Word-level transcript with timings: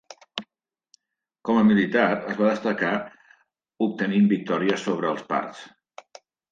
Com 1.49 1.59
a 1.59 1.65
militar 1.67 2.07
es 2.15 2.41
va 2.41 2.49
destacar 2.55 2.97
obtenint 3.91 4.35
victòries 4.37 4.91
sobre 4.91 5.15
els 5.17 5.27
parts. 5.35 5.67